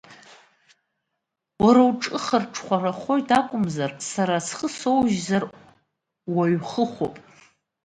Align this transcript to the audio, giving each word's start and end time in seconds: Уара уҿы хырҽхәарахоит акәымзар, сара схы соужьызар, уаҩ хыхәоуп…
Уара 1.63 1.81
уҿы 1.89 2.15
хырҽхәарахоит 2.25 3.27
акәымзар, 3.39 3.91
сара 4.11 4.35
схы 4.47 4.67
соужьызар, 4.77 5.43
уаҩ 6.35 6.57
хыхәоуп… 6.69 7.15